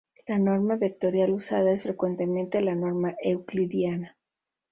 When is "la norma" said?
0.27-0.77, 2.61-3.13